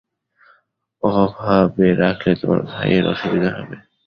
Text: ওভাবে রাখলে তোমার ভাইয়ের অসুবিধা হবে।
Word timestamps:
ওভাবে 1.03 1.87
রাখলে 2.01 2.31
তোমার 2.39 2.59
ভাইয়ের 2.69 3.05
অসুবিধা 3.13 3.49
হবে। 3.57 3.75